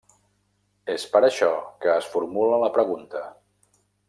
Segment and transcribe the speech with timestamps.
[0.93, 1.51] És per això
[1.85, 3.27] que es formula la pregunta: